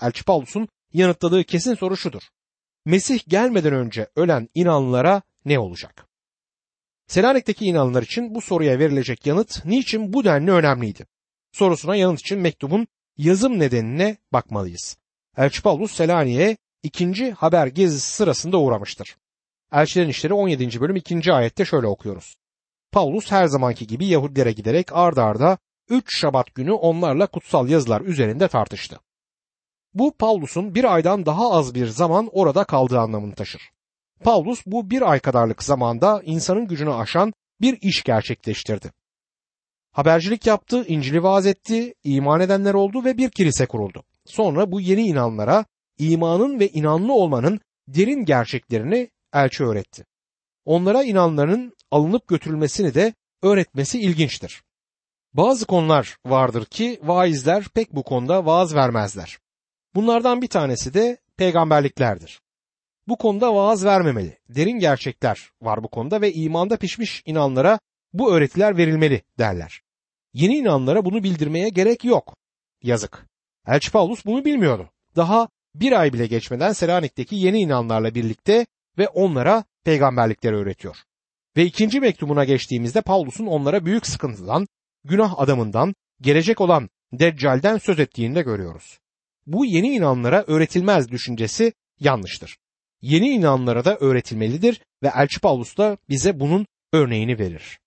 [0.00, 2.22] Elçi Paulus'un yanıtladığı kesin soru şudur.
[2.84, 6.06] Mesih gelmeden önce ölen inanlılara ne olacak?
[7.06, 11.06] Selanik'teki inanlılar için bu soruya verilecek yanıt niçin bu denli önemliydi?
[11.52, 12.86] Sorusuna yanıt için mektubun
[13.16, 14.96] yazım nedenine bakmalıyız.
[15.36, 19.16] Elçi Paulus Selanik'e ikinci haber gezisi sırasında uğramıştır.
[19.72, 20.80] Elçilerin İşleri 17.
[20.80, 21.32] bölüm 2.
[21.32, 22.34] ayette şöyle okuyoruz.
[22.92, 25.58] Paulus her zamanki gibi Yahudilere giderek ard arda
[25.88, 29.00] 3 Şabat günü onlarla kutsal yazılar üzerinde tartıştı.
[29.94, 33.70] Bu Paulus'un bir aydan daha az bir zaman orada kaldığı anlamını taşır.
[34.24, 38.92] Paulus bu bir ay kadarlık zamanda insanın gücünü aşan bir iş gerçekleştirdi.
[39.92, 44.02] Habercilik yaptı, İncil'i vaaz etti, iman edenler oldu ve bir kilise kuruldu.
[44.26, 45.64] Sonra bu yeni inanlara
[45.98, 50.06] imanın ve inanlı olmanın derin gerçeklerini elçi öğretti.
[50.64, 54.62] Onlara inanların alınıp götürülmesini de öğretmesi ilginçtir.
[55.34, 59.38] Bazı konular vardır ki vaizler pek bu konuda vaaz vermezler.
[59.94, 62.40] Bunlardan bir tanesi de peygamberliklerdir.
[63.08, 64.38] Bu konuda vaaz vermemeli.
[64.48, 67.78] Derin gerçekler var bu konuda ve imanda pişmiş inanlara
[68.12, 69.82] bu öğretiler verilmeli derler.
[70.32, 72.36] Yeni inanlara bunu bildirmeye gerek yok.
[72.82, 73.26] Yazık.
[73.66, 74.90] Elçi Paulus bunu bilmiyordu.
[75.16, 78.66] Daha bir ay bile geçmeden Selanik'teki yeni inanlarla birlikte
[78.98, 80.96] ve onlara peygamberlikleri öğretiyor.
[81.56, 84.66] Ve ikinci mektubuna geçtiğimizde Paulus'un onlara büyük sıkıntıdan,
[85.04, 88.98] günah adamından, gelecek olan Deccal'den söz ettiğini de görüyoruz.
[89.46, 92.58] Bu yeni inanlara öğretilmez düşüncesi yanlıştır.
[93.02, 97.78] Yeni inanlara da öğretilmelidir ve Elçi Paulus da bize bunun örneğini verir.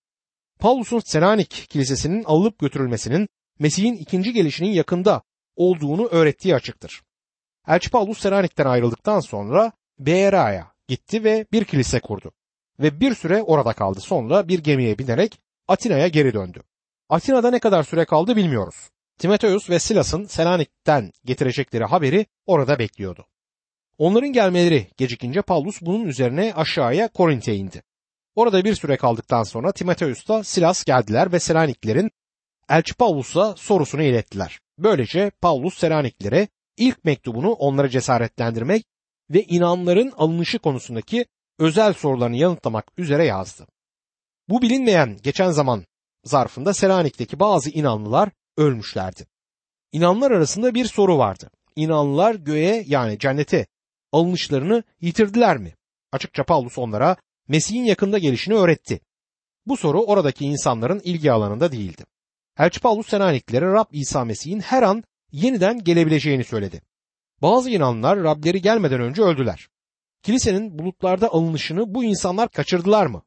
[0.58, 5.22] Paulus'un Selanik Kilisesi'nin alınıp götürülmesinin Mesih'in ikinci gelişinin yakında
[5.56, 7.02] olduğunu öğrettiği açıktır.
[7.68, 12.32] Elçi Paulus Selanik'ten ayrıldıktan sonra Beera'ya gitti ve bir kilise kurdu.
[12.80, 14.00] Ve bir süre orada kaldı.
[14.00, 16.62] Sonra bir gemiye binerek Atina'ya geri döndü.
[17.08, 18.90] Atina'da ne kadar süre kaldı bilmiyoruz.
[19.18, 23.26] Timoteus ve Silas'ın Selanik'ten getirecekleri haberi orada bekliyordu.
[23.98, 27.82] Onların gelmeleri gecikince Paulus bunun üzerine aşağıya Korint'e indi.
[28.34, 32.10] Orada bir süre kaldıktan sonra Timoteus'ta Silas geldiler ve Selaniklilerin
[32.68, 34.60] Elçi Paulus'a sorusunu ilettiler.
[34.78, 38.86] Böylece Paulus Selaniklilere ilk mektubunu onlara cesaretlendirmek
[39.30, 41.26] ve inanların alınışı konusundaki
[41.58, 43.66] özel sorularını yanıtlamak üzere yazdı.
[44.48, 45.84] Bu bilinmeyen geçen zaman
[46.24, 49.26] zarfında Selanik'teki bazı inanlılar ölmüşlerdi.
[49.92, 51.50] İnanlar arasında bir soru vardı.
[51.76, 53.66] İnanlılar göğe yani cennete
[54.12, 55.74] alınışlarını yitirdiler mi?
[56.12, 57.16] Açıkça Paulus onlara
[57.48, 59.00] Mesih'in yakında gelişini öğretti.
[59.66, 62.04] Bu soru oradaki insanların ilgi alanında değildi.
[62.58, 66.82] Elçi Paulus Senaniklilere Rab İsa Mesih'in her an yeniden gelebileceğini söyledi.
[67.42, 69.68] Bazı inanlar Rableri gelmeden önce öldüler.
[70.22, 73.22] Kilisenin bulutlarda alınışını bu insanlar kaçırdılar mı?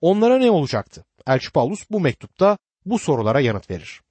[0.00, 1.04] Onlara ne olacaktı?
[1.26, 4.02] Elçi Paulus bu mektupta bu sorulara yanıt verir.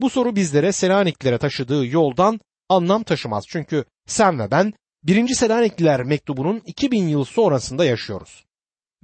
[0.00, 3.44] Bu soru bizlere Selaniklilere taşıdığı yoldan anlam taşımaz.
[3.48, 4.72] Çünkü sen ve ben
[5.02, 5.34] 1.
[5.34, 8.44] Selanikliler mektubunun 2000 yıl sonrasında yaşıyoruz.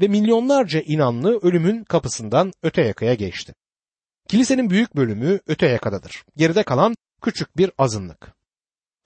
[0.00, 3.54] Ve milyonlarca inanlı ölümün kapısından öte yakaya geçti.
[4.28, 6.24] Kilisenin büyük bölümü öte yakadadır.
[6.36, 8.34] Geride kalan küçük bir azınlık.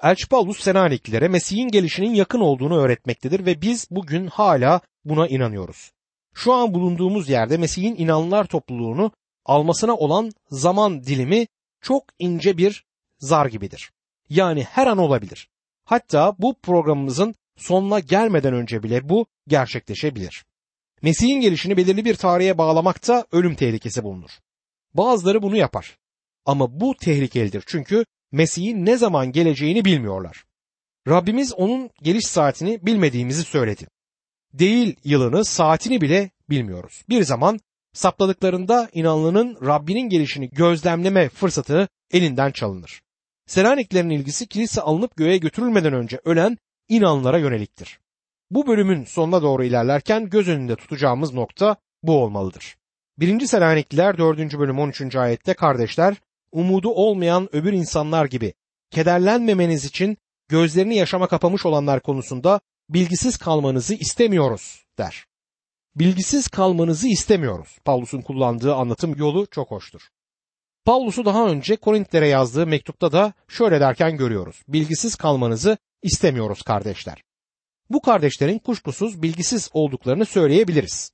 [0.03, 5.93] Elçi Paulus Senaniklilere Mesih'in gelişinin yakın olduğunu öğretmektedir ve biz bugün hala buna inanıyoruz.
[6.35, 9.13] Şu an bulunduğumuz yerde Mesih'in inanlılar topluluğunu
[9.45, 11.47] almasına olan zaman dilimi
[11.81, 12.85] çok ince bir
[13.19, 13.93] zar gibidir.
[14.29, 15.49] Yani her an olabilir.
[15.85, 20.45] Hatta bu programımızın sonuna gelmeden önce bile bu gerçekleşebilir.
[21.03, 24.31] Mesih'in gelişini belirli bir tarihe bağlamakta ölüm tehlikesi bulunur.
[24.95, 25.99] Bazıları bunu yapar.
[26.45, 30.45] Ama bu tehlikelidir çünkü Mesih'in ne zaman geleceğini bilmiyorlar.
[31.09, 33.87] Rabbimiz onun geliş saatini bilmediğimizi söyledi.
[34.53, 37.05] Değil yılını, saatini bile bilmiyoruz.
[37.09, 37.61] Bir zaman
[37.93, 43.03] sapladıklarında inanlının Rabbinin gelişini gözlemleme fırsatı elinden çalınır.
[43.47, 46.59] Selaniklerin ilgisi kilise alınıp göğe götürülmeden önce ölen
[46.89, 48.01] inanlara yöneliktir.
[48.51, 52.77] Bu bölümün sonuna doğru ilerlerken göz önünde tutacağımız nokta bu olmalıdır.
[53.19, 53.47] 1.
[53.47, 54.59] Selanikliler 4.
[54.59, 55.17] bölüm 13.
[55.17, 56.17] ayette kardeşler
[56.53, 58.55] umudu olmayan öbür insanlar gibi
[58.91, 60.17] kederlenmemeniz için
[60.49, 65.27] gözlerini yaşama kapamış olanlar konusunda bilgisiz kalmanızı istemiyoruz der.
[65.97, 67.79] Bilgisiz kalmanızı istemiyoruz.
[67.85, 70.01] Paulus'un kullandığı anlatım yolu çok hoştur.
[70.85, 74.63] Paulus'u daha önce Korintlere yazdığı mektupta da şöyle derken görüyoruz.
[74.69, 77.23] Bilgisiz kalmanızı istemiyoruz kardeşler.
[77.91, 81.13] Bu kardeşlerin kuşkusuz bilgisiz olduklarını söyleyebiliriz.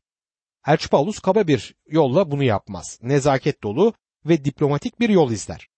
[0.66, 2.98] Elçi Paulus kaba bir yolla bunu yapmaz.
[3.02, 3.94] Nezaket dolu
[4.26, 5.68] ve diplomatik bir yol izler.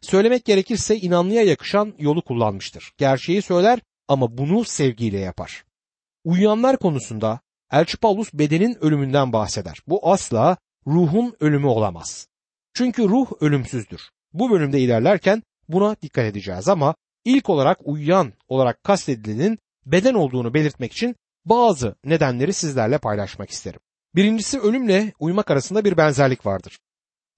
[0.00, 2.92] Söylemek gerekirse inanlıya yakışan yolu kullanmıştır.
[2.98, 5.64] Gerçeği söyler ama bunu sevgiyle yapar.
[6.24, 7.40] Uyuyanlar konusunda
[7.72, 9.78] Elçi Paulus bedenin ölümünden bahseder.
[9.86, 12.28] Bu asla ruhun ölümü olamaz.
[12.74, 14.10] Çünkü ruh ölümsüzdür.
[14.32, 20.92] Bu bölümde ilerlerken buna dikkat edeceğiz ama İlk olarak uyuyan olarak kastedilenin beden olduğunu belirtmek
[20.92, 23.80] için bazı nedenleri sizlerle paylaşmak isterim.
[24.14, 26.78] Birincisi ölümle uyumak arasında bir benzerlik vardır.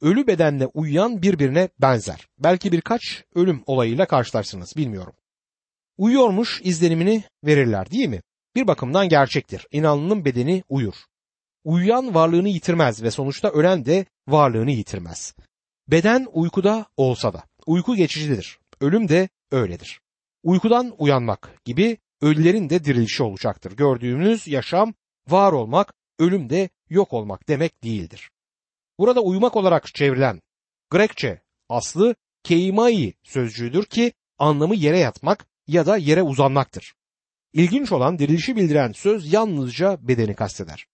[0.01, 2.29] Ölü bedenle uyuyan birbirine benzer.
[2.39, 5.15] Belki birkaç ölüm olayıyla karşılarsınız bilmiyorum.
[5.97, 8.23] Uyuyormuş izlenimini verirler değil mi?
[8.57, 9.67] Bir bakımdan gerçektir.
[9.73, 10.95] İnanlının bedeni uyur.
[11.65, 15.35] Uyuyan varlığını yitirmez ve sonuçta ölen de varlığını yitirmez.
[15.89, 18.59] Beden uykuda olsa da uyku geçicidir.
[18.81, 20.01] Ölüm de öyledir.
[20.43, 23.77] Uykudan uyanmak gibi ölülerin de dirilişi olacaktır.
[23.77, 24.95] Gördüğümüz yaşam
[25.29, 28.31] var olmak, ölüm de yok olmak demek değildir.
[28.99, 30.43] Burada uyumak olarak çevrilen
[30.91, 36.95] Grekçe aslı keimai sözcüğüdür ki anlamı yere yatmak ya da yere uzanmaktır.
[37.55, 40.87] İlginç olan dirilişi bildiren söz yalnızca bedeni kasteder.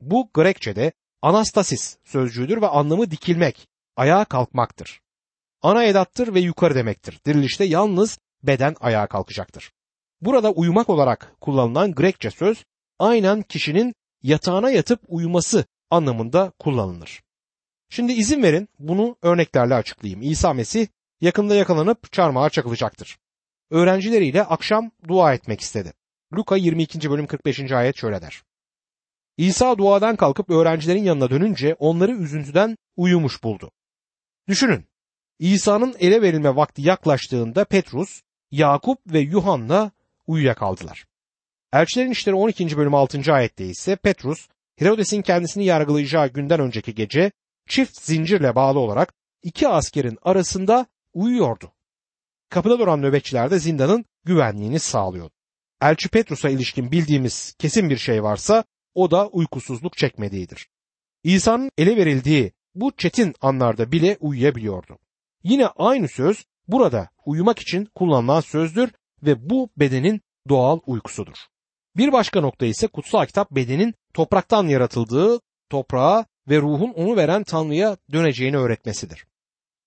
[0.00, 0.92] Bu Grekçe'de
[1.22, 5.00] anastasis sözcüğüdür ve anlamı dikilmek, ayağa kalkmaktır.
[5.62, 7.20] Ana edattır ve yukarı demektir.
[7.26, 9.72] Dirilişte yalnız beden ayağa kalkacaktır.
[10.20, 12.64] Burada uyumak olarak kullanılan Grekçe söz
[12.98, 17.22] aynen kişinin yatağına yatıp uyuması anlamında kullanılır.
[17.90, 20.22] Şimdi izin verin bunu örneklerle açıklayayım.
[20.22, 20.86] İsa Mesih
[21.20, 23.18] yakında yakalanıp çarmıha çakılacaktır.
[23.70, 25.92] Öğrencileriyle akşam dua etmek istedi.
[26.36, 27.10] Luka 22.
[27.10, 27.72] bölüm 45.
[27.72, 28.42] ayet şöyle der.
[29.36, 33.70] İsa duadan kalkıp öğrencilerin yanına dönünce onları üzüntüden uyumuş buldu.
[34.48, 34.84] Düşünün,
[35.38, 39.90] İsa'nın ele verilme vakti yaklaştığında Petrus, Yakup ve Yuhanna
[40.26, 41.06] uyuyakaldılar.
[41.72, 42.76] Elçilerin İşleri 12.
[42.76, 43.32] bölüm 6.
[43.32, 47.32] ayette ise Petrus, Herodes'in kendisini yargılayacağı günden önceki gece
[47.68, 51.72] çift zincirle bağlı olarak iki askerin arasında uyuyordu.
[52.48, 55.37] Kapıda duran nöbetçiler de zindanın güvenliğini sağlıyordu.
[55.82, 58.64] Elçi Petrus'a ilişkin bildiğimiz kesin bir şey varsa
[58.94, 60.68] o da uykusuzluk çekmediğidir.
[61.24, 64.98] İsa'nın ele verildiği bu çetin anlarda bile uyuyabiliyordu.
[65.44, 68.90] Yine aynı söz burada uyumak için kullanılan sözdür
[69.22, 71.36] ve bu bedenin doğal uykusudur.
[71.96, 75.40] Bir başka nokta ise kutsal kitap bedenin topraktan yaratıldığı,
[75.70, 79.26] toprağa ve ruhun onu veren Tanrı'ya döneceğini öğretmesidir.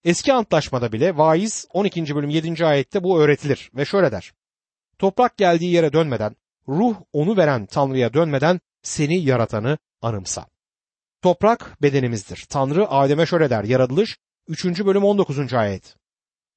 [0.03, 2.15] Eski antlaşmada bile vaiz 12.
[2.15, 2.65] bölüm 7.
[2.65, 4.33] ayette bu öğretilir ve şöyle der.
[5.01, 6.35] Toprak geldiği yere dönmeden,
[6.67, 10.45] ruh onu veren Tanrı'ya dönmeden seni yaratanı anımsa.
[11.21, 12.45] Toprak bedenimizdir.
[12.49, 13.63] Tanrı Adem'e şöyle der.
[13.63, 14.17] Yaratılış
[14.47, 14.65] 3.
[14.65, 15.53] bölüm 19.
[15.53, 15.95] ayet.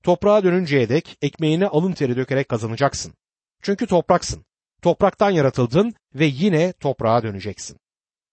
[0.02, 3.14] Toprağa dönünceye dek ekmeğini alın teri dökerek kazanacaksın.
[3.62, 4.44] Çünkü topraksın.
[4.82, 7.76] Topraktan yaratıldın ve yine toprağa döneceksin.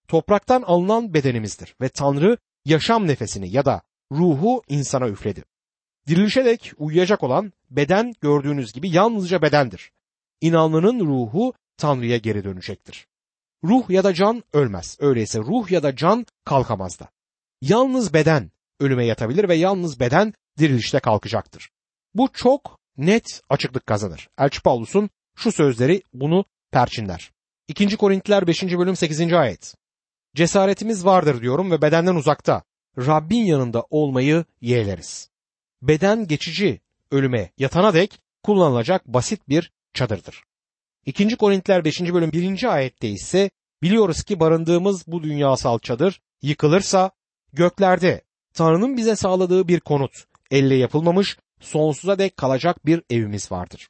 [0.08, 5.44] Topraktan alınan bedenimizdir ve Tanrı yaşam nefesini ya da ruhu insana üfledi.
[6.06, 9.92] Dirilişe dek uyuyacak olan beden gördüğünüz gibi yalnızca bedendir.
[10.42, 13.06] İnanlının ruhu Tanrı'ya geri dönecektir.
[13.64, 14.96] Ruh ya da can ölmez.
[15.00, 17.08] Öyleyse ruh ya da can kalkamaz da.
[17.60, 18.50] Yalnız beden
[18.80, 21.70] ölüme yatabilir ve yalnız beden dirilişte kalkacaktır.
[22.14, 24.28] Bu çok net açıklık kazanır.
[24.38, 27.32] Elçi Paulus'un şu sözleri bunu perçinler.
[27.68, 27.96] 2.
[27.96, 28.62] Korintiler 5.
[28.62, 29.32] bölüm 8.
[29.32, 29.74] ayet.
[30.34, 32.62] Cesaretimiz vardır diyorum ve bedenden uzakta.
[32.98, 35.30] Rabbin yanında olmayı yeğleriz.
[35.82, 36.80] Beden geçici
[37.10, 40.42] ölüme yatana dek kullanılacak basit bir çadırdır.
[41.06, 41.36] 2.
[41.36, 42.00] Korintiler 5.
[42.00, 42.74] bölüm 1.
[42.74, 43.50] ayette ise
[43.82, 47.10] biliyoruz ki barındığımız bu dünyasal çadır yıkılırsa
[47.52, 48.22] göklerde
[48.54, 53.88] Tanrı'nın bize sağladığı bir konut, elle yapılmamış, sonsuza dek kalacak bir evimiz vardır.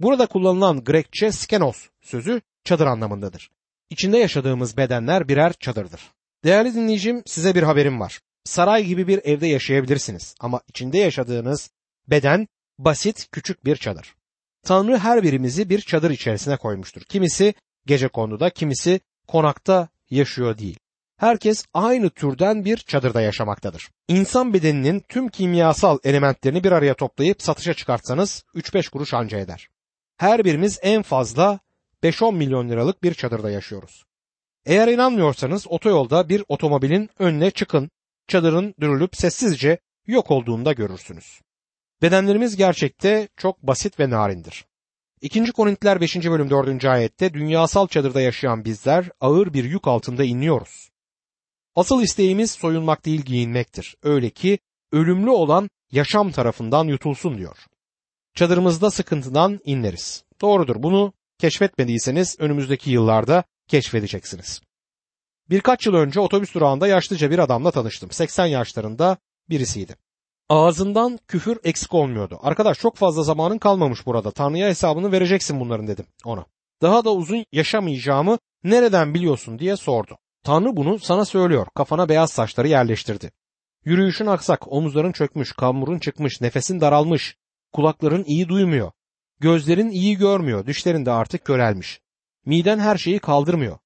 [0.00, 3.50] Burada kullanılan Grekçe skenos sözü çadır anlamındadır.
[3.90, 6.00] İçinde yaşadığımız bedenler birer çadırdır.
[6.44, 8.20] Değerli dinleyicim size bir haberim var.
[8.44, 11.70] Saray gibi bir evde yaşayabilirsiniz ama içinde yaşadığınız
[12.08, 14.14] beden basit küçük bir çadır.
[14.62, 17.02] Tanrı her birimizi bir çadır içerisine koymuştur.
[17.02, 17.54] Kimisi
[17.86, 20.78] gece konduda, kimisi konakta yaşıyor değil.
[21.16, 23.90] Herkes aynı türden bir çadırda yaşamaktadır.
[24.08, 29.68] İnsan bedeninin tüm kimyasal elementlerini bir araya toplayıp satışa çıkartsanız 3-5 kuruş anca eder.
[30.16, 31.60] Her birimiz en fazla
[32.02, 34.04] 5-10 milyon liralık bir çadırda yaşıyoruz.
[34.66, 37.90] Eğer inanmıyorsanız otoyolda bir otomobilin önüne çıkın,
[38.28, 41.40] çadırın dürülüp sessizce yok olduğunda görürsünüz.
[42.02, 44.64] Bedenlerimiz gerçekte çok basit ve narindir.
[45.20, 45.52] 2.
[45.52, 46.16] Korintiler 5.
[46.16, 46.84] bölüm 4.
[46.84, 50.90] ayette dünyasal çadırda yaşayan bizler ağır bir yük altında inliyoruz.
[51.74, 53.96] Asıl isteğimiz soyunmak değil giyinmektir.
[54.02, 54.58] Öyle ki
[54.92, 57.56] ölümlü olan yaşam tarafından yutulsun diyor.
[58.34, 60.24] Çadırımızda sıkıntıdan inleriz.
[60.40, 64.60] Doğrudur bunu keşfetmediyseniz önümüzdeki yıllarda keşfedeceksiniz.
[65.50, 68.10] Birkaç yıl önce otobüs durağında yaşlıca bir adamla tanıştım.
[68.10, 69.16] 80 yaşlarında
[69.50, 69.96] birisiydi.
[70.52, 72.38] Ağzından küfür eksik olmuyordu.
[72.42, 74.30] Arkadaş çok fazla zamanın kalmamış burada.
[74.30, 76.44] Tanrı'ya hesabını vereceksin bunların dedim ona.
[76.82, 80.18] Daha da uzun yaşamayacağımı nereden biliyorsun diye sordu.
[80.44, 81.66] Tanrı bunu sana söylüyor.
[81.74, 83.32] Kafana beyaz saçları yerleştirdi.
[83.84, 87.36] Yürüyüşün aksak, omuzların çökmüş, kamburun çıkmış, nefesin daralmış,
[87.72, 88.92] kulakların iyi duymuyor.
[89.40, 92.00] Gözlerin iyi görmüyor, dişlerin de artık körelmiş.
[92.46, 93.78] Miden her şeyi kaldırmıyor.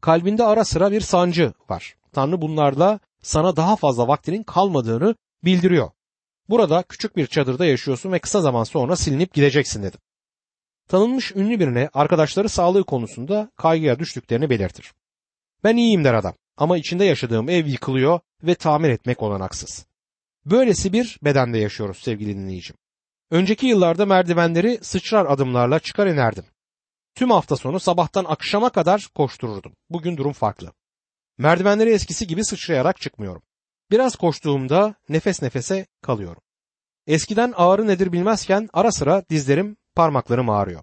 [0.00, 1.94] Kalbinde ara sıra bir sancı var.
[2.12, 5.14] Tanrı bunlarla sana daha fazla vaktinin kalmadığını
[5.44, 5.90] bildiriyor.
[6.48, 10.00] Burada küçük bir çadırda yaşıyorsun ve kısa zaman sonra silinip gideceksin dedim.
[10.88, 14.92] Tanınmış ünlü birine arkadaşları sağlığı konusunda kaygıya düştüklerini belirtir.
[15.64, 19.86] Ben iyiyim der adam ama içinde yaşadığım ev yıkılıyor ve tamir etmek olanaksız.
[20.44, 22.76] Böylesi bir bedende yaşıyoruz sevgili dinleyicim.
[23.30, 26.44] Önceki yıllarda merdivenleri sıçrar adımlarla çıkar inerdim.
[27.14, 29.72] Tüm hafta sonu sabahtan akşama kadar koştururdum.
[29.90, 30.72] Bugün durum farklı.
[31.38, 33.42] Merdivenleri eskisi gibi sıçrayarak çıkmıyorum.
[33.90, 36.42] Biraz koştuğumda nefes nefese kalıyorum.
[37.06, 40.82] Eskiden ağrı nedir bilmezken ara sıra dizlerim, parmaklarım ağrıyor.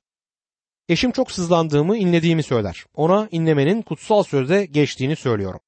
[0.90, 2.86] Eşim çok sızlandığımı, inlediğimi söyler.
[2.94, 5.60] Ona inlemenin kutsal sözde geçtiğini söylüyorum.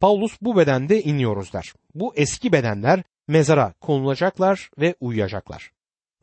[0.00, 1.74] Paulus bu bedende iniyoruz der.
[1.94, 5.70] Bu eski bedenler mezara konulacaklar ve uyuyacaklar.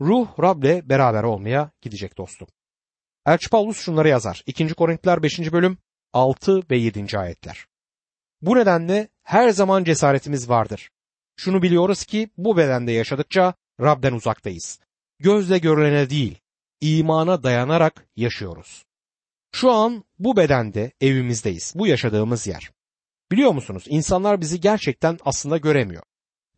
[0.01, 2.47] Ruh Rab'le beraber olmaya gidecek dostum.
[3.25, 4.43] Elçi Paulus şunları yazar.
[4.45, 4.73] 2.
[4.73, 5.51] Korintiler 5.
[5.51, 5.77] bölüm
[6.13, 7.17] 6 ve 7.
[7.17, 7.65] ayetler.
[8.41, 10.89] Bu nedenle her zaman cesaretimiz vardır.
[11.35, 14.79] Şunu biliyoruz ki bu bedende yaşadıkça Rab'den uzaktayız.
[15.19, 16.39] Gözle görülene değil,
[16.81, 18.85] imana dayanarak yaşıyoruz.
[19.51, 21.73] Şu an bu bedende evimizdeyiz.
[21.75, 22.71] Bu yaşadığımız yer.
[23.31, 23.83] Biliyor musunuz?
[23.87, 26.03] İnsanlar bizi gerçekten aslında göremiyor.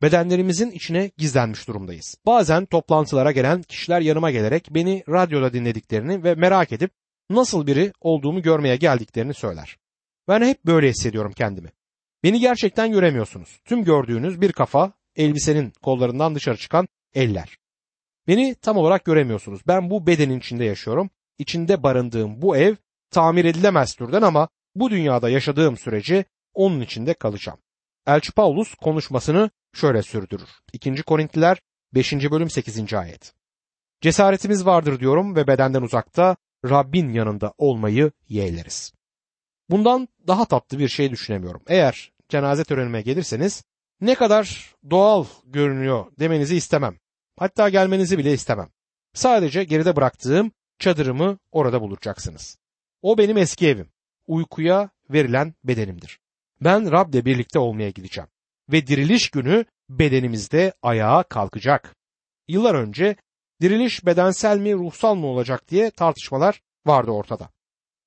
[0.01, 2.17] Bedenlerimizin içine gizlenmiş durumdayız.
[2.25, 6.91] Bazen toplantılara gelen kişiler yanıma gelerek beni radyoda dinlediklerini ve merak edip
[7.29, 9.77] nasıl biri olduğumu görmeye geldiklerini söyler.
[10.27, 11.69] Ben hep böyle hissediyorum kendimi.
[12.23, 13.59] Beni gerçekten göremiyorsunuz.
[13.65, 17.57] Tüm gördüğünüz bir kafa, elbisenin kollarından dışarı çıkan eller.
[18.27, 19.61] Beni tam olarak göremiyorsunuz.
[19.67, 21.09] Ben bu bedenin içinde yaşıyorum.
[21.37, 22.75] İçinde barındığım bu ev
[23.11, 27.59] tamir edilemez türden ama bu dünyada yaşadığım sürece onun içinde kalacağım.
[28.07, 30.49] Elçi Paulus konuşmasını şöyle sürdürür.
[30.73, 31.03] 2.
[31.03, 31.61] Korintliler
[31.93, 32.13] 5.
[32.13, 32.93] bölüm 8.
[32.93, 33.33] ayet.
[34.01, 38.96] Cesaretimiz vardır diyorum ve bedenden uzakta Rabbin yanında olmayı yeğleriz.
[39.69, 41.61] Bundan daha tatlı bir şey düşünemiyorum.
[41.67, 43.63] Eğer cenaze törenime gelirseniz
[44.01, 46.97] ne kadar doğal görünüyor demenizi istemem.
[47.39, 48.69] Hatta gelmenizi bile istemem.
[49.13, 52.57] Sadece geride bıraktığım çadırımı orada bulacaksınız.
[53.01, 53.89] O benim eski evim.
[54.27, 56.19] Uykuya verilen bedenimdir.
[56.61, 58.29] Ben Rab'le birlikte olmaya gideceğim.
[58.71, 61.95] Ve diriliş günü bedenimizde ayağa kalkacak.
[62.47, 63.15] Yıllar önce
[63.61, 67.49] diriliş bedensel mi ruhsal mı olacak diye tartışmalar vardı ortada.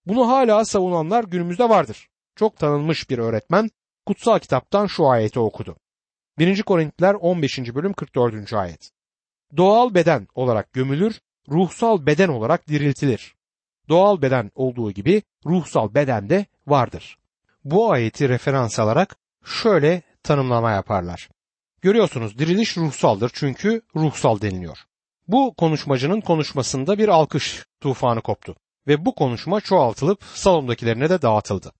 [0.06, 2.08] Bunu hala savunanlar günümüzde vardır.
[2.36, 3.70] Çok tanınmış bir öğretmen
[4.06, 5.76] kutsal kitaptan şu ayeti okudu.
[6.38, 6.62] 1.
[6.62, 7.58] Korintiler 15.
[7.58, 8.52] bölüm 44.
[8.52, 8.90] ayet.
[9.56, 13.34] Doğal beden olarak gömülür, ruhsal beden olarak diriltilir.
[13.88, 17.18] Doğal beden olduğu gibi ruhsal beden de vardır.
[17.64, 21.28] Bu ayeti referans alarak şöyle tanımlama yaparlar.
[21.82, 24.78] Görüyorsunuz diriliş ruhsaldır çünkü ruhsal deniliyor.
[25.28, 31.72] Bu konuşmacının konuşmasında bir alkış tufanı koptu ve bu konuşma çoğaltılıp salondakilerine de dağıtıldı.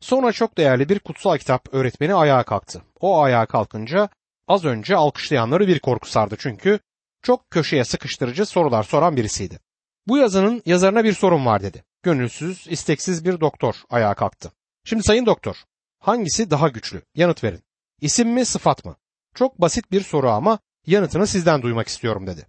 [0.00, 2.82] Sonra çok değerli bir kutsal kitap öğretmeni ayağa kalktı.
[3.00, 4.08] O ayağa kalkınca
[4.48, 6.78] az önce alkışlayanları bir korku sardı çünkü
[7.22, 9.58] çok köşeye sıkıştırıcı sorular soran birisiydi.
[10.06, 11.84] Bu yazının yazarına bir sorun var dedi.
[12.02, 14.52] Gönülsüz, isteksiz bir doktor ayağa kalktı.
[14.84, 15.56] Şimdi sayın doktor,
[15.98, 17.02] hangisi daha güçlü?
[17.14, 17.62] Yanıt verin.
[18.00, 18.96] İsim mi, sıfat mı?
[19.34, 22.46] Çok basit bir soru ama yanıtını sizden duymak istiyorum dedi.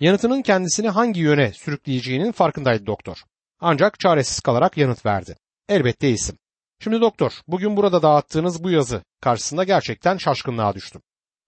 [0.00, 3.24] Yanıtının kendisini hangi yöne sürükleyeceğinin farkındaydı doktor.
[3.60, 5.36] Ancak çaresiz kalarak yanıt verdi.
[5.68, 6.36] Elbette isim.
[6.80, 11.02] Şimdi doktor, bugün burada dağıttığınız bu yazı karşısında gerçekten şaşkınlığa düştüm.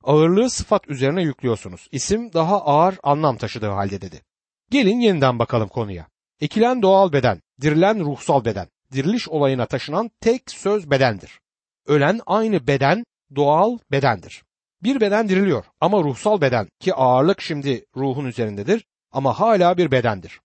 [0.04, 1.88] Ağırlığı sıfat üzerine yüklüyorsunuz.
[1.92, 4.22] İsim daha ağır anlam taşıdığı halde dedi.
[4.70, 6.08] Gelin yeniden bakalım konuya.
[6.40, 11.40] Ekilen doğal beden, dirilen ruhsal beden, diriliş olayına taşınan tek söz bedendir.
[11.86, 13.04] Ölen aynı beden,
[13.36, 14.42] doğal bedendir.
[14.82, 20.40] Bir beden diriliyor ama ruhsal beden ki ağırlık şimdi ruhun üzerindedir ama hala bir bedendir.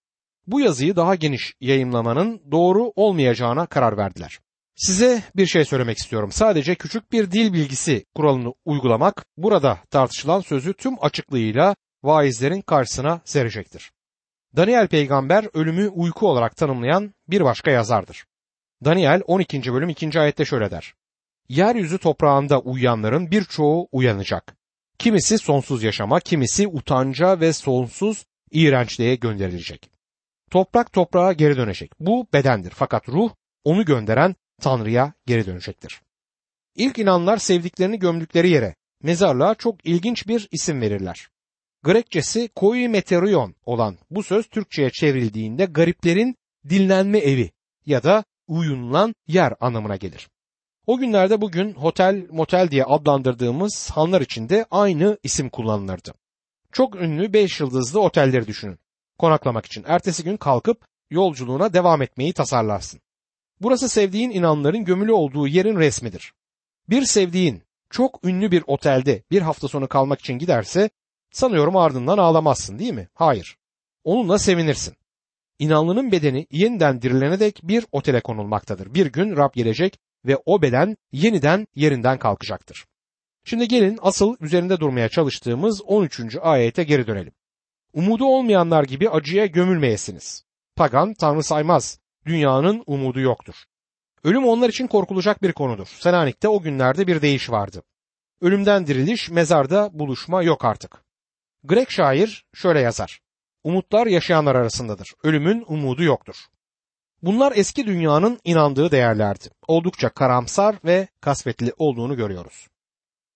[0.48, 4.40] Bu yazıyı daha geniş yayımlamanın doğru olmayacağına karar verdiler.
[4.76, 6.32] Size bir şey söylemek istiyorum.
[6.32, 13.92] Sadece küçük bir dil bilgisi kuralını uygulamak burada tartışılan sözü tüm açıklığıyla vaizlerin karşısına serecektir.
[14.56, 18.26] Daniel peygamber ölümü uyku olarak tanımlayan bir başka yazardır.
[18.86, 19.74] Daniel 12.
[19.74, 20.20] bölüm 2.
[20.20, 20.94] ayette şöyle der.
[21.50, 24.56] Yeryüzü toprağında uyuyanların birçoğu uyanacak.
[25.00, 29.95] Kimisi sonsuz yaşama, kimisi utanca ve sonsuz iğrençliğe gönderilecek.
[30.52, 31.92] Toprak toprağa geri dönecek.
[32.00, 33.32] Bu bedendir fakat ruh
[33.64, 36.02] onu gönderen Tanrı'ya geri dönecektir.
[36.76, 41.28] İlk inanlar sevdiklerini gömdükleri yere, mezarlığa çok ilginç bir isim verirler.
[41.84, 46.36] Grekçesi koi meterion olan bu söz Türkçe'ye çevrildiğinde gariplerin
[46.70, 47.52] dinlenme evi
[47.86, 50.30] ya da uyunulan yer anlamına gelir.
[50.88, 56.14] O günlerde bugün hotel motel diye adlandırdığımız hanlar içinde aynı isim kullanılırdı.
[56.72, 58.80] Çok ünlü 5 yıldızlı otelleri düşünün.
[59.18, 59.84] Konaklamak için.
[59.88, 63.02] Ertesi gün kalkıp yolculuğuna devam etmeyi tasarlarsın.
[63.62, 66.34] Burası sevdiğin inanların gömülü olduğu yerin resmidir.
[66.90, 70.90] Bir sevdiğin çok ünlü bir otelde bir hafta sonu kalmak için giderse
[71.32, 73.10] sanıyorum ardından ağlamazsın değil mi?
[73.14, 73.58] Hayır.
[74.04, 74.96] Onunla sevinirsin.
[75.60, 78.94] İnanlının bedeni yeniden dirilene dek bir otele konulmaktadır.
[78.94, 82.86] Bir gün Rab gelecek ve o beden yeniden yerinden kalkacaktır.
[83.44, 86.36] Şimdi gelin asıl üzerinde durmaya çalıştığımız 13.
[86.42, 87.34] ayete geri dönelim.
[87.96, 90.44] Umudu olmayanlar gibi acıya gömülmeyesiniz.
[90.76, 92.00] Pagan tanrı saymaz.
[92.26, 93.56] Dünyanın umudu yoktur.
[94.24, 95.88] Ölüm onlar için korkulacak bir konudur.
[95.88, 97.84] Selanik'te o günlerde bir değiş vardı.
[98.42, 101.04] Ölümden diriliş, mezarda buluşma yok artık.
[101.64, 103.22] Grek şair şöyle yazar.
[103.64, 105.14] Umutlar yaşayanlar arasındadır.
[105.24, 106.36] Ölümün umudu yoktur.
[107.22, 109.50] Bunlar eski dünyanın inandığı değerlerdi.
[109.68, 112.68] Oldukça karamsar ve kasvetli olduğunu görüyoruz.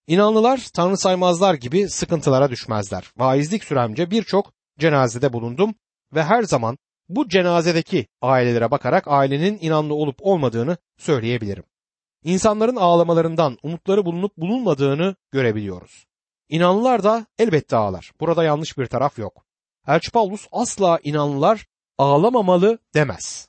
[0.09, 3.11] İnanlılar tanrı saymazlar gibi sıkıntılara düşmezler.
[3.17, 5.75] Vaizlik süremce birçok cenazede bulundum
[6.13, 6.77] ve her zaman
[7.09, 11.63] bu cenazedeki ailelere bakarak ailenin inanlı olup olmadığını söyleyebilirim.
[12.23, 16.05] İnsanların ağlamalarından umutları bulunup bulunmadığını görebiliyoruz.
[16.49, 18.11] İnanlılar da elbette ağlar.
[18.19, 19.45] Burada yanlış bir taraf yok.
[19.87, 21.65] Elçi Paulus asla inanlılar
[21.97, 23.48] ağlamamalı demez.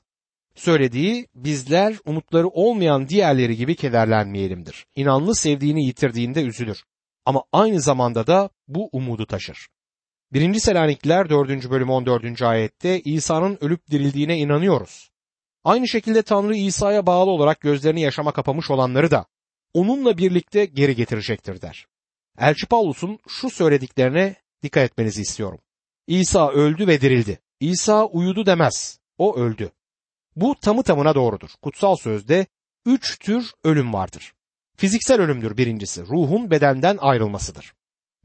[0.55, 4.85] Söylediği bizler umutları olmayan diğerleri gibi kederlenmeyelimdir.
[4.95, 6.83] İnanlı sevdiğini yitirdiğinde üzülür.
[7.25, 9.67] Ama aynı zamanda da bu umudu taşır.
[10.33, 10.59] 1.
[10.59, 11.69] Selanikliler 4.
[11.69, 12.41] bölüm 14.
[12.41, 15.11] ayette İsa'nın ölüp dirildiğine inanıyoruz.
[15.63, 19.25] Aynı şekilde Tanrı İsa'ya bağlı olarak gözlerini yaşama kapamış olanları da
[19.73, 21.87] onunla birlikte geri getirecektir der.
[22.39, 25.59] Elçi Paulus'un şu söylediklerine dikkat etmenizi istiyorum.
[26.07, 27.39] İsa öldü ve dirildi.
[27.59, 28.99] İsa uyudu demez.
[29.17, 29.71] O öldü.
[30.35, 31.49] Bu tamı tamına doğrudur.
[31.61, 32.45] Kutsal sözde
[32.85, 34.33] üç tür ölüm vardır.
[34.77, 36.01] Fiziksel ölümdür birincisi.
[36.01, 37.73] Ruhun bedenden ayrılmasıdır.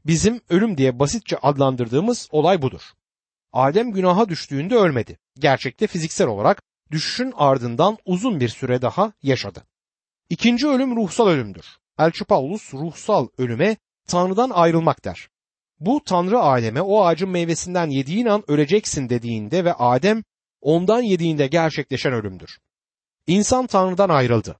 [0.05, 2.81] Bizim ölüm diye basitçe adlandırdığımız olay budur.
[3.53, 5.17] Adem günaha düştüğünde ölmedi.
[5.39, 9.63] Gerçekte fiziksel olarak düşüşün ardından uzun bir süre daha yaşadı.
[10.29, 11.65] İkinci ölüm ruhsal ölümdür.
[11.99, 15.29] Elçi Paulus ruhsal ölüme Tanrı'dan ayrılmak der.
[15.79, 20.23] Bu Tanrı Adem'e o ağacın meyvesinden yediğin an öleceksin dediğinde ve Adem
[20.67, 22.57] ondan yediğinde gerçekleşen ölümdür.
[23.27, 24.59] İnsan Tanrı'dan ayrıldı.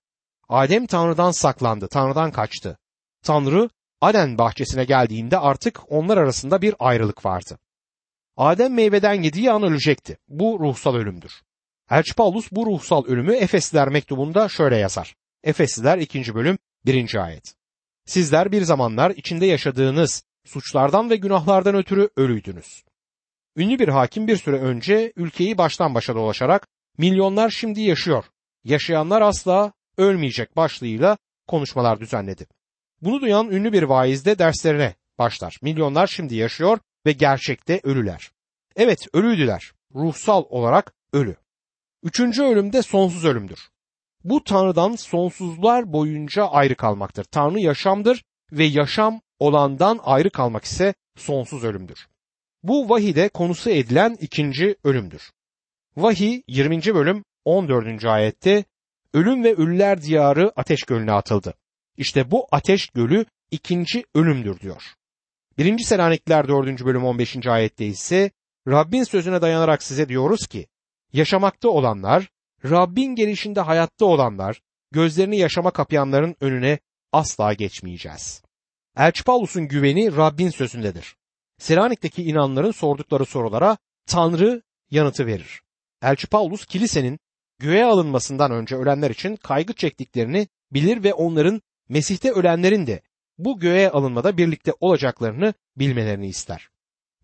[0.49, 2.77] Adem Tanrı'dan saklandı, Tanrı'dan kaçtı.
[3.23, 3.69] Tanrı
[4.01, 7.59] Aden bahçesine geldiğinde artık onlar arasında bir ayrılık vardı.
[8.37, 10.17] Adem meyveden yediği an ölecekti.
[10.27, 11.31] Bu ruhsal ölümdür.
[11.91, 15.15] Elçi Paulus bu ruhsal ölümü Efesliler mektubunda şöyle yazar.
[15.43, 16.35] Efesliler 2.
[16.35, 17.15] bölüm 1.
[17.15, 17.55] ayet.
[18.05, 22.86] Sizler bir zamanlar içinde yaşadığınız suçlardan ve günahlardan ötürü ölüydünüz.
[23.57, 26.67] Ünlü bir hakim bir süre önce ülkeyi baştan başa dolaşarak
[26.97, 28.25] milyonlar şimdi yaşıyor,
[28.63, 31.17] yaşayanlar asla ölmeyecek başlığıyla
[31.47, 32.47] konuşmalar düzenledi.
[33.01, 35.57] Bunu duyan ünlü bir vaiz de derslerine başlar.
[35.61, 38.31] Milyonlar şimdi yaşıyor ve gerçekte ölüler.
[38.75, 39.71] Evet ölüydüler.
[39.95, 41.35] Ruhsal olarak ölü.
[42.03, 43.59] Üçüncü ölüm de sonsuz ölümdür.
[44.23, 47.23] Bu Tanrı'dan sonsuzlar boyunca ayrı kalmaktır.
[47.23, 52.07] Tanrı yaşamdır ve yaşam olandan ayrı kalmak ise sonsuz ölümdür.
[52.67, 55.31] Bu vahide konusu edilen ikinci ölümdür.
[55.97, 56.81] Vahiy 20.
[56.85, 58.05] bölüm 14.
[58.05, 58.65] ayette
[59.13, 61.53] ölüm ve ölüler diyarı ateş gölüne atıldı.
[61.97, 64.83] İşte bu ateş gölü ikinci ölümdür diyor.
[65.57, 65.79] 1.
[65.79, 66.85] Selanikliler 4.
[66.85, 67.47] bölüm 15.
[67.47, 68.31] ayette ise
[68.67, 70.67] Rabbin sözüne dayanarak size diyoruz ki
[71.13, 72.29] yaşamakta olanlar,
[72.65, 76.79] Rabbin gelişinde hayatta olanlar, gözlerini yaşama kapayanların önüne
[77.11, 78.41] asla geçmeyeceğiz.
[78.97, 81.15] Elçi Paulus'un güveni Rabbin sözündedir.
[81.57, 85.61] Selanik'teki inanların sordukları sorulara Tanrı yanıtı verir.
[86.01, 87.19] Elçi Paulus kilisenin
[87.59, 93.01] göğe alınmasından önce ölenler için kaygı çektiklerini bilir ve onların Mesih'te ölenlerin de
[93.37, 96.69] bu göğe alınmada birlikte olacaklarını bilmelerini ister.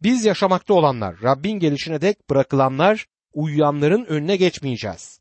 [0.02, 5.20] Biz yaşamakta olanlar, Rabbin gelişine dek bırakılanlar, uyuyanların önüne geçmeyeceğiz.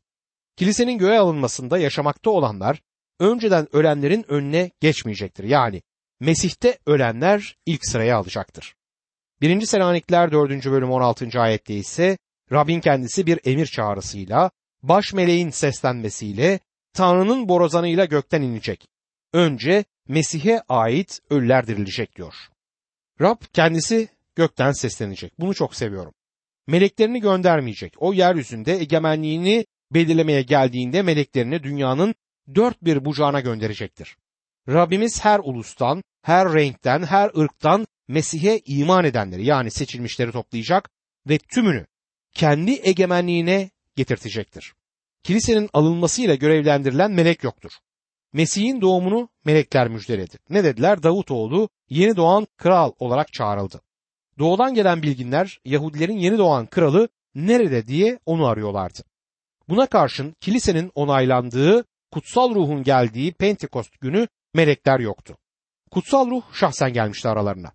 [0.55, 2.81] Kilisenin göğe alınmasında yaşamakta olanlar,
[3.19, 5.43] önceden ölenlerin önüne geçmeyecektir.
[5.43, 5.81] Yani
[6.19, 8.75] Mesih'te ölenler ilk sıraya alacaktır.
[9.43, 9.61] 1.
[9.61, 10.65] Selanikler 4.
[10.65, 11.41] bölüm 16.
[11.41, 12.17] ayette ise
[12.51, 14.51] Rabbin kendisi bir emir çağrısıyla,
[14.83, 16.59] baş meleğin seslenmesiyle,
[16.93, 18.87] Tanrı'nın borazanıyla gökten inecek.
[19.33, 22.33] Önce Mesih'e ait ölüler dirilecek diyor.
[23.21, 25.39] Rab kendisi gökten seslenecek.
[25.39, 26.13] Bunu çok seviyorum.
[26.67, 27.93] Meleklerini göndermeyecek.
[27.97, 32.15] O yeryüzünde egemenliğini belirlemeye geldiğinde meleklerini dünyanın
[32.55, 34.17] dört bir bucağına gönderecektir.
[34.69, 40.89] Rabbimiz her ulustan, her renkten, her ırktan Mesih'e iman edenleri yani seçilmişleri toplayacak
[41.29, 41.85] ve tümünü
[42.33, 44.73] kendi egemenliğine getirtecektir.
[45.23, 47.71] Kilisenin alınmasıyla görevlendirilen melek yoktur.
[48.33, 50.37] Mesih'in doğumunu melekler müjdeledi.
[50.49, 51.03] Ne dediler?
[51.03, 53.81] Davutoğlu yeni doğan kral olarak çağrıldı.
[54.39, 58.99] Doğudan gelen bilginler Yahudilerin yeni doğan kralı nerede diye onu arıyorlardı.
[59.69, 65.37] Buna karşın kilisenin onaylandığı kutsal ruhun geldiği Pentekost günü melekler yoktu.
[65.91, 67.71] Kutsal ruh şahsen gelmişti aralarına.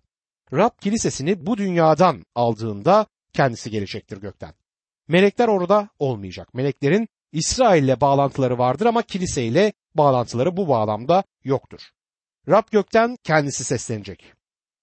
[0.53, 4.53] Rab kilisesini bu dünyadan aldığında kendisi gelecektir gökten.
[5.07, 6.53] Melekler orada olmayacak.
[6.53, 11.81] Meleklerin İsrail ile bağlantıları vardır ama kilise ile bağlantıları bu bağlamda yoktur.
[12.47, 14.33] Rab gökten kendisi seslenecek.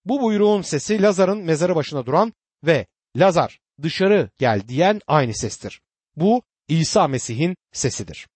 [0.04, 2.32] Bu buyruğun sesi Lazar'ın mezarı başına duran
[2.64, 5.80] ve Lazar dışarı gel diyen aynı sestir.
[6.16, 8.28] Bu İsa Mesih'in sesidir.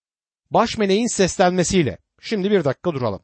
[0.51, 3.21] Baş meleğin seslenmesiyle şimdi bir dakika duralım.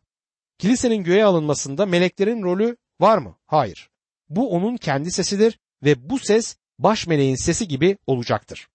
[0.58, 3.36] Kilisenin göğe alınmasında meleklerin rolü var mı?
[3.46, 3.90] Hayır.
[4.28, 8.68] Bu onun kendi sesidir ve bu ses baş meleğin sesi gibi olacaktır.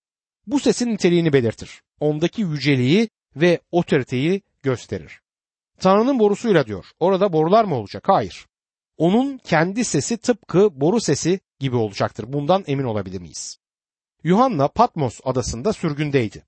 [0.47, 1.81] Bu sesin niteliğini belirtir.
[1.99, 5.21] Ondaki yüceliği ve otoriteyi gösterir.
[5.79, 6.85] Tanrı'nın borusuyla diyor.
[6.99, 8.03] Orada borular mı olacak?
[8.07, 8.47] Hayır.
[8.97, 12.33] Onun kendi sesi tıpkı boru sesi gibi olacaktır.
[12.33, 13.57] Bundan emin olabilir miyiz?
[14.23, 16.45] Yuhanna Patmos adasında sürgündeydi.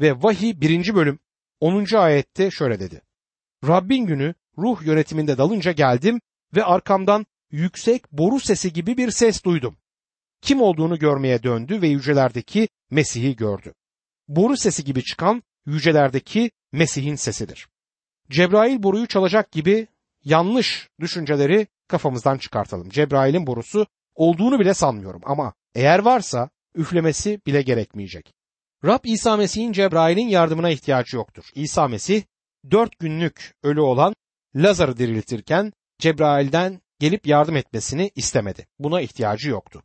[0.00, 0.94] Ve vahiy 1.
[0.94, 1.18] bölüm
[1.60, 1.96] 10.
[1.96, 3.02] ayette şöyle dedi.
[3.68, 6.20] Rabbin günü ruh yönetiminde dalınca geldim
[6.54, 9.76] ve arkamdan yüksek boru sesi gibi bir ses duydum.
[10.40, 13.74] Kim olduğunu görmeye döndü ve yücelerdeki Mesih'i gördü.
[14.28, 17.68] Boru sesi gibi çıkan yücelerdeki Mesih'in sesidir.
[18.30, 19.86] Cebrail boruyu çalacak gibi
[20.24, 22.90] yanlış düşünceleri kafamızdan çıkartalım.
[22.90, 28.34] Cebrail'in borusu olduğunu bile sanmıyorum ama eğer varsa üflemesi bile gerekmeyecek.
[28.84, 31.44] Rab İsa Mesih'in Cebrail'in yardımına ihtiyacı yoktur.
[31.54, 32.22] İsa Mesih
[32.70, 34.14] dört günlük ölü olan
[34.56, 38.66] Lazar'ı diriltirken Cebrail'den gelip yardım etmesini istemedi.
[38.78, 39.82] Buna ihtiyacı yoktu.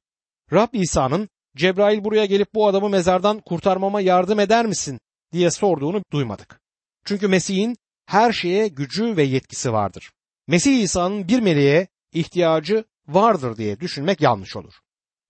[0.54, 5.00] Rab İsa'nın Cebrail buraya gelip bu adamı mezardan kurtarmama yardım eder misin
[5.34, 6.62] diye sorduğunu duymadık.
[7.06, 10.12] Çünkü Mesih'in her şeye gücü ve yetkisi vardır.
[10.48, 14.74] Mesih İsa'nın bir meleğe ihtiyacı vardır diye düşünmek yanlış olur.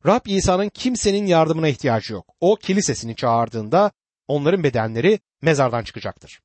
[0.05, 2.33] Rab İsa'nın kimsenin yardımına ihtiyacı yok.
[2.39, 3.91] O kilisesini çağırdığında
[4.27, 6.39] onların bedenleri mezardan çıkacaktır.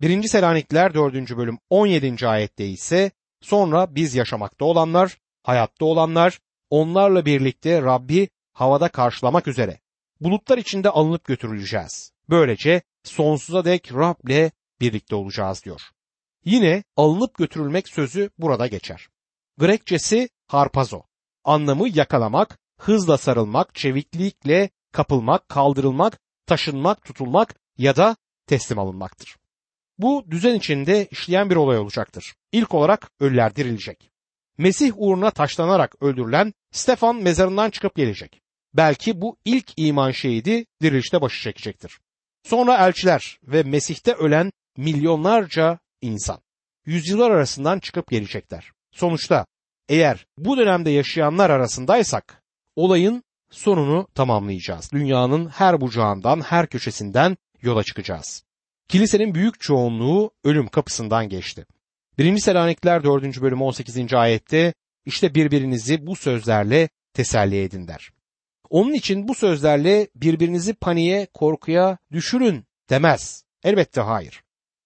[0.00, 0.22] 1.
[0.28, 1.36] Selanikliler 4.
[1.36, 2.28] bölüm 17.
[2.28, 3.10] ayette ise
[3.46, 6.38] sonra biz yaşamakta olanlar, hayatta olanlar,
[6.70, 9.80] onlarla birlikte Rabbi havada karşılamak üzere
[10.20, 12.12] bulutlar içinde alınıp götürüleceğiz.
[12.30, 15.80] Böylece sonsuza dek Rab'le birlikte olacağız diyor.
[16.44, 19.08] Yine alınıp götürülmek sözü burada geçer.
[19.58, 21.02] Grekçesi harpazo.
[21.44, 29.36] Anlamı yakalamak, hızla sarılmak, çeviklikle kapılmak, kaldırılmak, taşınmak, tutulmak ya da teslim alınmaktır.
[29.98, 32.34] Bu düzen içinde işleyen bir olay olacaktır.
[32.52, 34.10] İlk olarak ölüler dirilecek.
[34.58, 38.42] Mesih uğruna taşlanarak öldürülen Stefan mezarından çıkıp gelecek.
[38.74, 41.98] Belki bu ilk iman şehidi dirilişte başı çekecektir.
[42.44, 46.40] Sonra elçiler ve Mesih'te ölen milyonlarca insan
[46.86, 48.72] yüzyıllar arasından çıkıp gelecekler.
[48.92, 49.46] Sonuçta
[49.88, 52.42] eğer bu dönemde yaşayanlar arasındaysak
[52.76, 54.92] olayın sonunu tamamlayacağız.
[54.92, 58.45] Dünyanın her bucağından, her köşesinden yola çıkacağız.
[58.88, 61.66] Kilisenin büyük çoğunluğu ölüm kapısından geçti.
[62.18, 62.38] 1.
[62.38, 63.40] Selanikler 4.
[63.40, 64.14] bölüm 18.
[64.14, 68.10] ayette işte birbirinizi bu sözlerle teselli edin der.
[68.70, 73.44] Onun için bu sözlerle birbirinizi paniğe, korkuya düşürün demez.
[73.64, 74.42] Elbette hayır.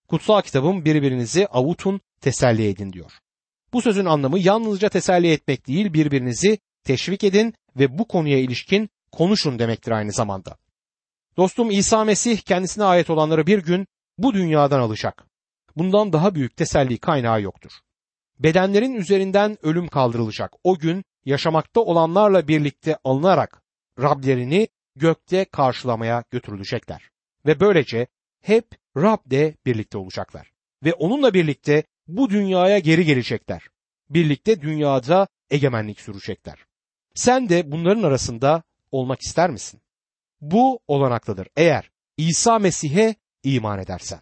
[0.08, 3.12] Kutsal kitabım birbirinizi avutun, teselli edin diyor.
[3.72, 9.58] Bu sözün anlamı yalnızca teselli etmek değil, birbirinizi teşvik edin ve bu konuya ilişkin konuşun
[9.58, 10.56] demektir aynı zamanda.
[11.36, 13.86] Dostum İsa Mesih kendisine ait olanları bir gün
[14.18, 15.24] bu dünyadan alacak.
[15.76, 17.72] Bundan daha büyük teselli kaynağı yoktur.
[18.38, 20.52] Bedenlerin üzerinden ölüm kaldırılacak.
[20.64, 23.62] O gün yaşamakta olanlarla birlikte alınarak
[24.00, 27.10] Rablerini gökte karşılamaya götürülecekler.
[27.46, 28.06] Ve böylece
[28.40, 28.66] hep
[28.96, 30.52] Rab'de birlikte olacaklar.
[30.84, 33.62] Ve onunla birlikte bu dünyaya geri gelecekler.
[34.10, 36.64] Birlikte dünyada egemenlik sürecekler.
[37.14, 38.62] Sen de bunların arasında
[38.92, 39.80] olmak ister misin?
[40.40, 44.20] Bu olanaklıdır eğer İsa Mesih'e iman edersen.